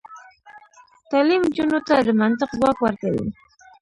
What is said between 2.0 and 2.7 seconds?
د منطق